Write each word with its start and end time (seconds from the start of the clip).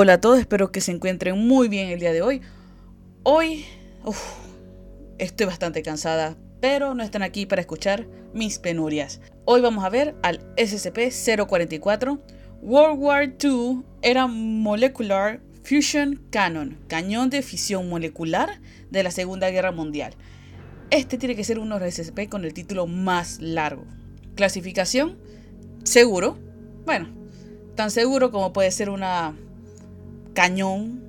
hola 0.00 0.14
a 0.14 0.20
todos, 0.22 0.38
espero 0.38 0.72
que 0.72 0.80
se 0.80 0.92
encuentren 0.92 1.36
muy 1.46 1.68
bien 1.68 1.90
el 1.90 2.00
día 2.00 2.14
de 2.14 2.22
hoy. 2.22 2.40
Hoy 3.22 3.66
uf, 4.02 4.18
estoy 5.18 5.44
bastante 5.44 5.82
cansada, 5.82 6.38
pero 6.58 6.94
no 6.94 7.02
están 7.02 7.22
aquí 7.22 7.44
para 7.44 7.60
escuchar 7.60 8.06
mis 8.32 8.58
penurias. 8.58 9.20
Hoy 9.44 9.60
vamos 9.60 9.84
a 9.84 9.90
ver 9.90 10.14
al 10.22 10.40
SCP-044. 10.56 12.18
World 12.62 12.98
War 12.98 13.34
II 13.42 13.82
era 14.00 14.26
Molecular 14.26 15.42
Fusion 15.64 16.22
Cannon, 16.30 16.78
cañón 16.88 17.28
de 17.28 17.42
fisión 17.42 17.86
molecular 17.90 18.58
de 18.90 19.02
la 19.02 19.10
Segunda 19.10 19.50
Guerra 19.50 19.70
Mundial. 19.70 20.14
Este 20.88 21.18
tiene 21.18 21.36
que 21.36 21.44
ser 21.44 21.58
uno 21.58 21.78
de 21.78 21.84
los 21.84 21.94
SCP 21.94 22.30
con 22.30 22.46
el 22.46 22.54
título 22.54 22.86
más 22.86 23.38
largo. 23.38 23.84
Clasificación, 24.34 25.18
seguro. 25.84 26.38
Bueno, 26.86 27.10
tan 27.74 27.90
seguro 27.90 28.30
como 28.30 28.54
puede 28.54 28.70
ser 28.70 28.88
una 28.88 29.36
cañón 30.40 31.02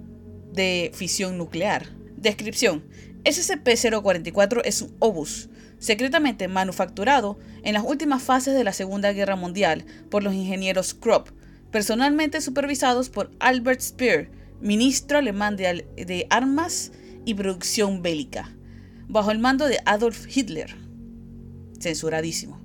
de 0.52 0.91
fisión 0.94 1.38
nuclear. 1.38 1.88
Descripción. 2.17 2.84
SCP-044 3.23 4.62
es 4.66 4.81
un 4.81 4.94
obus 4.99 5.48
secretamente 5.80 6.49
manufacturado 6.49 7.39
en 7.63 7.75
las 7.75 7.86
últimas 7.86 8.22
fases 8.22 8.53
de 8.53 8.66
la 8.66 8.73
Segunda 8.73 9.13
Guerra 9.13 9.38
Mundial 9.38 9.86
por 10.09 10.22
los 10.22 10.34
ingenieros 10.34 10.94
Krupp, 10.94 11.30
personalmente 11.72 12.41
supervisados 12.41 13.09
por 13.09 13.31
Albert 13.39 13.80
Speer, 13.80 14.30
ministro 14.59 15.20
alemán 15.20 15.55
de, 15.55 15.86
de 15.95 16.27
armas 16.30 16.91
y 17.23 17.34
producción 17.34 18.02
bélica, 18.02 18.53
bajo 19.08 19.31
el 19.31 19.39
mando 19.39 19.67
de 19.67 19.80
Adolf 19.86 20.25
Hitler. 20.27 20.75
Censuradísimo. 21.80 22.59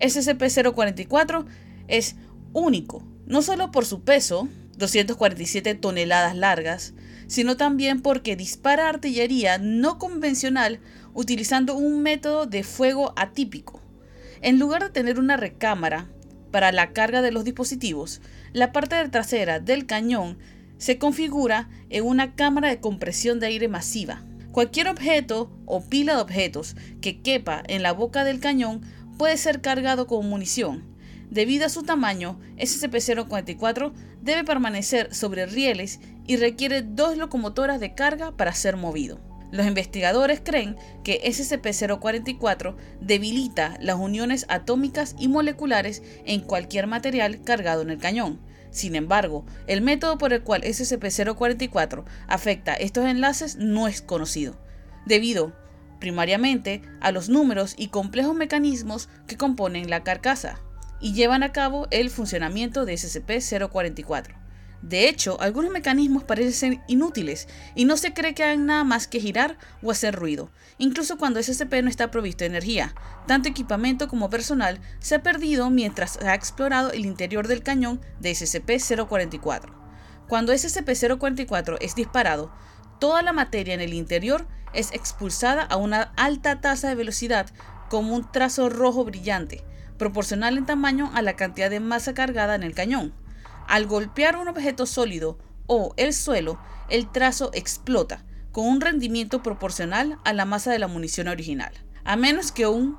SCP-044 0.00 1.46
es 1.86 2.16
único, 2.52 3.04
no 3.24 3.40
solo 3.40 3.70
por 3.70 3.86
su 3.86 4.02
peso, 4.02 4.48
247 4.82 5.76
toneladas 5.76 6.36
largas, 6.36 6.92
sino 7.28 7.56
también 7.56 8.02
porque 8.02 8.34
dispara 8.34 8.88
artillería 8.88 9.58
no 9.58 9.98
convencional 9.98 10.80
utilizando 11.14 11.76
un 11.76 12.02
método 12.02 12.46
de 12.46 12.64
fuego 12.64 13.12
atípico. 13.16 13.80
En 14.40 14.58
lugar 14.58 14.82
de 14.82 14.90
tener 14.90 15.20
una 15.20 15.36
recámara 15.36 16.08
para 16.50 16.72
la 16.72 16.92
carga 16.92 17.22
de 17.22 17.30
los 17.30 17.44
dispositivos, 17.44 18.20
la 18.52 18.72
parte 18.72 19.08
trasera 19.08 19.60
del 19.60 19.86
cañón 19.86 20.36
se 20.78 20.98
configura 20.98 21.70
en 21.88 22.04
una 22.04 22.34
cámara 22.34 22.68
de 22.68 22.80
compresión 22.80 23.38
de 23.38 23.46
aire 23.46 23.68
masiva. 23.68 24.24
Cualquier 24.50 24.88
objeto 24.88 25.48
o 25.64 25.80
pila 25.80 26.16
de 26.16 26.22
objetos 26.22 26.74
que 27.00 27.20
quepa 27.22 27.62
en 27.68 27.84
la 27.84 27.92
boca 27.92 28.24
del 28.24 28.40
cañón 28.40 28.82
puede 29.16 29.36
ser 29.36 29.60
cargado 29.60 30.08
con 30.08 30.28
munición, 30.28 30.91
Debido 31.32 31.64
a 31.64 31.70
su 31.70 31.82
tamaño, 31.82 32.38
SCP-044 32.58 33.94
debe 34.20 34.44
permanecer 34.44 35.14
sobre 35.14 35.46
rieles 35.46 35.98
y 36.26 36.36
requiere 36.36 36.82
dos 36.82 37.16
locomotoras 37.16 37.80
de 37.80 37.94
carga 37.94 38.32
para 38.36 38.52
ser 38.52 38.76
movido. 38.76 39.18
Los 39.50 39.66
investigadores 39.66 40.42
creen 40.44 40.76
que 41.02 41.22
SCP-044 41.22 42.76
debilita 43.00 43.78
las 43.80 43.96
uniones 43.96 44.44
atómicas 44.50 45.16
y 45.18 45.28
moleculares 45.28 46.02
en 46.26 46.42
cualquier 46.42 46.86
material 46.86 47.40
cargado 47.40 47.80
en 47.80 47.88
el 47.88 47.98
cañón. 47.98 48.38
Sin 48.70 48.94
embargo, 48.94 49.46
el 49.66 49.80
método 49.80 50.18
por 50.18 50.34
el 50.34 50.42
cual 50.42 50.64
SCP-044 50.64 52.04
afecta 52.28 52.74
estos 52.74 53.06
enlaces 53.06 53.56
no 53.56 53.88
es 53.88 54.02
conocido, 54.02 54.60
debido 55.06 55.54
primariamente 55.98 56.82
a 57.00 57.10
los 57.10 57.30
números 57.30 57.72
y 57.78 57.88
complejos 57.88 58.34
mecanismos 58.34 59.08
que 59.26 59.38
componen 59.38 59.88
la 59.88 60.02
carcasa 60.02 60.60
y 61.02 61.12
llevan 61.12 61.42
a 61.42 61.52
cabo 61.52 61.88
el 61.90 62.08
funcionamiento 62.08 62.86
de 62.86 62.94
SCP-044. 62.94 64.36
De 64.82 65.08
hecho, 65.08 65.40
algunos 65.40 65.70
mecanismos 65.70 66.24
parecen 66.24 66.82
inútiles 66.88 67.46
y 67.76 67.84
no 67.84 67.96
se 67.96 68.14
cree 68.14 68.34
que 68.34 68.42
hagan 68.42 68.66
nada 68.66 68.82
más 68.82 69.06
que 69.06 69.20
girar 69.20 69.56
o 69.82 69.90
hacer 69.92 70.14
ruido, 70.14 70.50
incluso 70.78 71.18
cuando 71.18 71.40
SCP 71.40 71.82
no 71.82 71.88
está 71.88 72.10
provisto 72.10 72.42
de 72.42 72.50
energía. 72.50 72.94
Tanto 73.26 73.48
equipamiento 73.48 74.08
como 74.08 74.30
personal 74.30 74.80
se 74.98 75.16
ha 75.16 75.22
perdido 75.22 75.70
mientras 75.70 76.12
se 76.12 76.26
ha 76.26 76.34
explorado 76.34 76.90
el 76.90 77.04
interior 77.04 77.46
del 77.46 77.62
cañón 77.62 78.00
de 78.18 78.32
SCP-044. 78.32 79.72
Cuando 80.28 80.52
SCP-044 80.52 81.78
es 81.80 81.94
disparado, 81.94 82.52
toda 82.98 83.22
la 83.22 83.32
materia 83.32 83.74
en 83.74 83.80
el 83.80 83.94
interior 83.94 84.48
es 84.72 84.92
expulsada 84.92 85.62
a 85.62 85.76
una 85.76 86.12
alta 86.16 86.60
tasa 86.60 86.88
de 86.88 86.94
velocidad 86.96 87.50
como 87.88 88.16
un 88.16 88.32
trazo 88.32 88.68
rojo 88.68 89.04
brillante, 89.04 89.62
proporcional 90.02 90.58
en 90.58 90.66
tamaño 90.66 91.12
a 91.14 91.22
la 91.22 91.36
cantidad 91.36 91.70
de 91.70 91.78
masa 91.78 92.12
cargada 92.12 92.56
en 92.56 92.64
el 92.64 92.74
cañón. 92.74 93.12
Al 93.68 93.86
golpear 93.86 94.36
un 94.36 94.48
objeto 94.48 94.84
sólido 94.84 95.38
o 95.68 95.94
el 95.96 96.12
suelo, 96.12 96.58
el 96.88 97.08
trazo 97.12 97.52
explota, 97.54 98.24
con 98.50 98.66
un 98.66 98.80
rendimiento 98.80 99.44
proporcional 99.44 100.18
a 100.24 100.32
la 100.32 100.44
masa 100.44 100.72
de 100.72 100.80
la 100.80 100.88
munición 100.88 101.28
original, 101.28 101.72
a 102.02 102.16
menos 102.16 102.50
que 102.50 102.66
un 102.66 102.98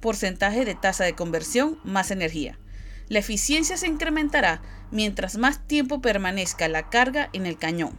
porcentaje 0.00 0.64
de 0.64 0.74
tasa 0.74 1.04
de 1.04 1.14
conversión 1.14 1.78
más 1.84 2.10
energía. 2.10 2.58
La 3.06 3.20
eficiencia 3.20 3.76
se 3.76 3.86
incrementará 3.86 4.62
mientras 4.90 5.36
más 5.36 5.68
tiempo 5.68 6.00
permanezca 6.00 6.66
la 6.66 6.88
carga 6.88 7.30
en 7.32 7.46
el 7.46 7.56
cañón. 7.56 7.96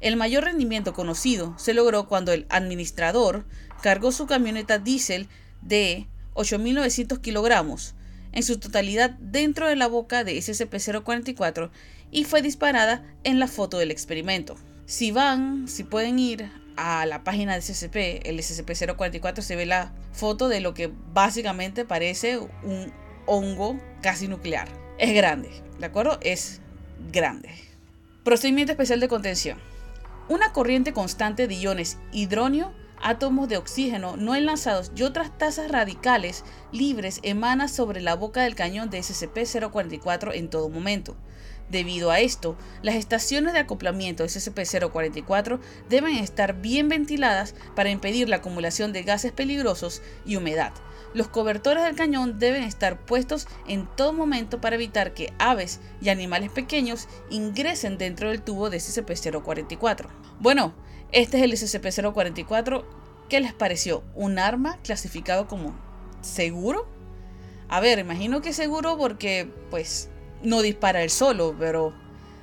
El 0.00 0.14
mayor 0.14 0.44
rendimiento 0.44 0.92
conocido 0.92 1.52
se 1.58 1.74
logró 1.74 2.06
cuando 2.06 2.30
el 2.30 2.46
administrador 2.48 3.44
cargó 3.82 4.12
su 4.12 4.26
camioneta 4.26 4.78
diésel 4.78 5.28
de 5.62 6.06
8.900 6.36 7.20
kilogramos 7.20 7.94
en 8.32 8.42
su 8.42 8.58
totalidad 8.58 9.10
dentro 9.18 9.66
de 9.66 9.76
la 9.76 9.86
boca 9.86 10.22
de 10.22 10.36
SCP-044 10.36 11.70
y 12.10 12.24
fue 12.24 12.42
disparada 12.42 13.02
en 13.24 13.40
la 13.40 13.48
foto 13.48 13.78
del 13.78 13.90
experimento. 13.90 14.56
Si 14.84 15.10
van, 15.10 15.68
si 15.68 15.84
pueden 15.84 16.18
ir 16.18 16.50
a 16.76 17.06
la 17.06 17.24
página 17.24 17.54
de 17.54 17.62
SCP, 17.62 18.26
el 18.26 18.38
SCP-044 18.38 19.40
se 19.40 19.56
ve 19.56 19.66
la 19.66 19.92
foto 20.12 20.48
de 20.48 20.60
lo 20.60 20.74
que 20.74 20.92
básicamente 21.12 21.84
parece 21.84 22.38
un 22.38 22.92
hongo 23.26 23.80
casi 24.02 24.28
nuclear. 24.28 24.68
Es 24.98 25.14
grande, 25.14 25.50
¿de 25.78 25.86
acuerdo? 25.86 26.18
Es 26.22 26.60
grande. 27.10 27.50
Procedimiento 28.24 28.72
especial 28.72 29.00
de 29.00 29.08
contención. 29.08 29.58
Una 30.28 30.52
corriente 30.52 30.92
constante 30.92 31.46
de 31.46 31.54
iones 31.54 31.98
hidróneo 32.12 32.72
átomos 33.06 33.48
de 33.48 33.56
oxígeno 33.56 34.16
no 34.16 34.34
enlazados 34.34 34.90
y 34.96 35.04
otras 35.04 35.30
tasas 35.38 35.70
radicales 35.70 36.42
libres 36.72 37.20
emanan 37.22 37.68
sobre 37.68 38.00
la 38.00 38.16
boca 38.16 38.42
del 38.42 38.56
cañón 38.56 38.90
de 38.90 38.98
SCP-044 38.98 40.32
en 40.34 40.50
todo 40.50 40.68
momento. 40.68 41.16
Debido 41.70 42.10
a 42.10 42.18
esto, 42.18 42.56
las 42.82 42.96
estaciones 42.96 43.52
de 43.52 43.60
acoplamiento 43.60 44.24
de 44.24 44.28
SCP-044 44.28 45.60
deben 45.88 46.16
estar 46.16 46.60
bien 46.60 46.88
ventiladas 46.88 47.54
para 47.76 47.90
impedir 47.90 48.28
la 48.28 48.36
acumulación 48.36 48.92
de 48.92 49.04
gases 49.04 49.30
peligrosos 49.30 50.02
y 50.24 50.34
humedad. 50.34 50.72
Los 51.14 51.28
cobertores 51.28 51.84
del 51.84 51.94
cañón 51.94 52.40
deben 52.40 52.64
estar 52.64 52.98
puestos 52.98 53.46
en 53.68 53.86
todo 53.96 54.12
momento 54.14 54.60
para 54.60 54.74
evitar 54.74 55.14
que 55.14 55.32
aves 55.38 55.78
y 56.00 56.08
animales 56.08 56.50
pequeños 56.50 57.06
ingresen 57.30 57.98
dentro 57.98 58.30
del 58.30 58.42
tubo 58.42 58.68
de 58.68 58.78
SCP-044. 58.78 60.08
Bueno, 60.40 60.74
este 61.12 61.38
es 61.38 61.42
el 61.42 61.52
SCP-044. 61.52 62.84
¿Qué 63.28 63.40
les 63.40 63.52
pareció? 63.52 64.02
¿Un 64.14 64.38
arma 64.38 64.78
clasificado 64.82 65.48
como 65.48 65.74
seguro? 66.20 66.86
A 67.68 67.80
ver, 67.80 67.98
imagino 67.98 68.40
que 68.42 68.52
seguro 68.52 68.96
porque, 68.96 69.50
pues, 69.70 70.08
no 70.42 70.62
dispara 70.62 71.02
él 71.02 71.10
solo, 71.10 71.54
pero 71.58 71.92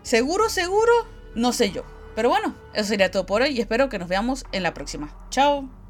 seguro, 0.01 0.49
seguro, 0.49 0.91
no 1.35 1.53
sé 1.53 1.71
yo. 1.71 1.83
Pero 2.15 2.29
bueno, 2.29 2.53
eso 2.73 2.89
sería 2.89 3.11
todo 3.11 3.25
por 3.25 3.41
hoy 3.41 3.51
y 3.51 3.61
espero 3.61 3.89
que 3.89 3.99
nos 3.99 4.09
veamos 4.09 4.45
en 4.51 4.63
la 4.63 4.73
próxima. 4.73 5.15
Chao. 5.29 5.69